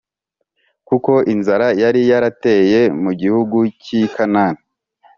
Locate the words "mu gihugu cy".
3.03-3.89